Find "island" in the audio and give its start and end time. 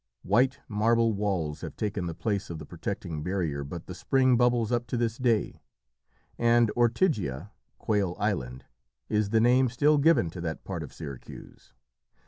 8.17-8.65